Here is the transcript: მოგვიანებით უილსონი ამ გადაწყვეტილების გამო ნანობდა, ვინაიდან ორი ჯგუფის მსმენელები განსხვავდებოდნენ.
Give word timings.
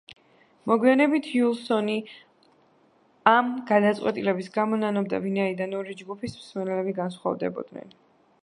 მოგვიანებით 0.69 1.27
უილსონი 1.33 1.97
ამ 3.33 3.51
გადაწყვეტილების 3.73 4.49
გამო 4.59 4.81
ნანობდა, 4.87 5.23
ვინაიდან 5.27 5.79
ორი 5.83 5.99
ჯგუფის 6.01 6.39
მსმენელები 6.41 7.01
განსხვავდებოდნენ. 7.03 7.99